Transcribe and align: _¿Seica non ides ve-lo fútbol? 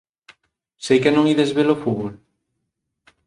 _¿Seica 0.85 1.09
non 1.13 1.29
ides 1.33 1.51
ve-lo 1.57 1.75
fútbol? 1.83 2.13